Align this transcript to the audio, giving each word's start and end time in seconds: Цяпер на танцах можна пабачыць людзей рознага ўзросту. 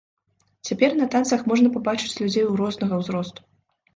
Цяпер 0.69 0.95
на 1.01 1.07
танцах 1.15 1.43
можна 1.51 1.69
пабачыць 1.77 2.15
людзей 2.21 2.47
рознага 2.61 2.95
ўзросту. 3.03 3.41